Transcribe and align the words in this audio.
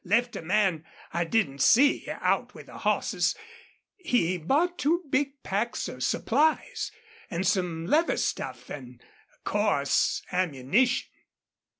Left 0.03 0.35
a 0.35 0.41
man 0.41 0.83
I 1.13 1.25
didn't 1.25 1.61
see 1.61 2.07
out 2.09 2.55
with 2.55 2.65
the 2.65 2.79
hosses. 2.79 3.35
He 3.97 4.35
bought 4.39 4.79
two 4.79 5.03
big 5.11 5.43
packs 5.43 5.87
of 5.87 6.03
supplies, 6.03 6.91
an' 7.29 7.43
some 7.43 7.85
leather 7.85 8.17
stuff, 8.17 8.71
an', 8.71 8.99
of 9.31 9.43
course, 9.43 10.23
ammunition. 10.31 11.07